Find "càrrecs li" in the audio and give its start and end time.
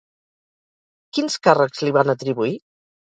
1.49-1.93